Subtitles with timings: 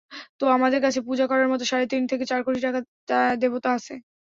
[0.39, 2.59] তো আমাদের কাছে পূজা করার মতো সাড়ে তিন থেকে চার কোটি
[3.41, 3.93] দেবতা আছে।